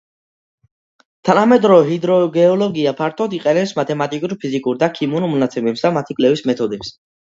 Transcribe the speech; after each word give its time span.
თანამედროვე 1.29 1.85
ჰიდროგეოლოგია 1.91 2.95
ფართოდ 3.03 3.37
იყენებს 3.41 3.77
მათემატიკურ, 3.83 4.37
ფიზიკურ 4.43 4.85
და 4.85 4.93
ქიმიურ 4.99 5.31
მონაცემებს 5.39 5.89
და 5.89 5.97
მათი 6.03 6.21
კვლევის 6.23 6.49
მეთოდებს. 6.53 6.97